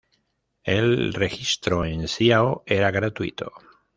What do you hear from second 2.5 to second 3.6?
era gratuito.